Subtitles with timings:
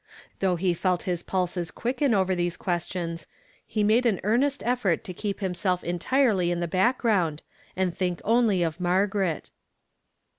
[0.39, 3.27] Though he felt his pulses quicken over these questions,
[3.67, 7.43] he made an earnest effort to keep himself entirely in the background,
[7.75, 9.51] and think only of Margaret.